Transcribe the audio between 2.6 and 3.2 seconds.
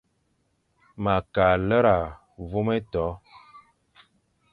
éto.